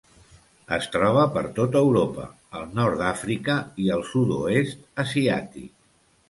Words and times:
Es 0.77 0.85
troba 0.93 1.25
per 1.35 1.43
tot 1.59 1.77
Europa, 1.81 2.25
el 2.61 2.65
nord 2.79 2.97
d'Àfrica 3.03 3.59
i 3.85 3.93
el 3.97 4.03
sud-oest 4.09 4.83
asiàtic. 5.07 5.71